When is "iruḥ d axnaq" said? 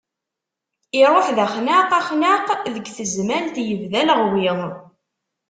1.01-1.89